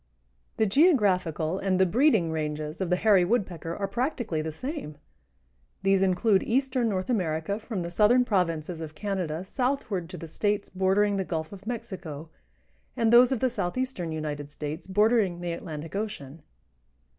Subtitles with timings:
[0.57, 4.97] The geographical and the breeding ranges of the Hairy Woodpecker are practically the same.
[5.83, 10.69] These include eastern North America from the southern provinces of Canada southward to the States
[10.69, 12.29] bordering the Gulf of Mexico
[12.97, 16.41] and those of the southeastern United States bordering the Atlantic Ocean.